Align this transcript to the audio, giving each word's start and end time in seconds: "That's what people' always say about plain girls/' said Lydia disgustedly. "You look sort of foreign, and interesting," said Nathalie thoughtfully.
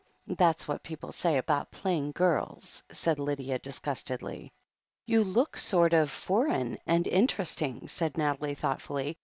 "That's 0.25 0.67
what 0.67 0.81
people' 0.81 1.09
always 1.09 1.15
say 1.17 1.37
about 1.37 1.69
plain 1.69 2.11
girls/' 2.11 2.81
said 2.91 3.19
Lydia 3.19 3.59
disgustedly. 3.59 4.51
"You 5.05 5.23
look 5.23 5.57
sort 5.57 5.93
of 5.93 6.09
foreign, 6.09 6.79
and 6.87 7.05
interesting," 7.05 7.87
said 7.87 8.17
Nathalie 8.17 8.55
thoughtfully. 8.55 9.19